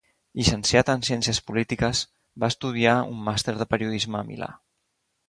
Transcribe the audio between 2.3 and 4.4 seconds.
va estudiar un màster de periodisme a